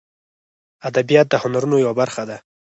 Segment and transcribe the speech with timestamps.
[0.89, 2.37] ادبیات د هنرونو یوه برخه ده